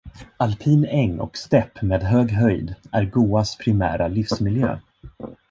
[0.39, 4.79] Alpin äng och stäpp med hög höjd är goas primära livsmiljö.